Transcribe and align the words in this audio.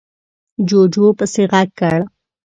جُوجُو 0.67 1.05
پسې 1.17 1.43
غږ 1.51 1.69
کړ: 1.79 1.99